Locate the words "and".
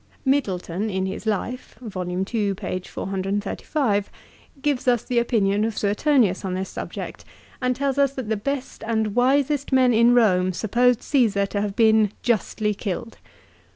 7.61-7.75, 8.83-9.13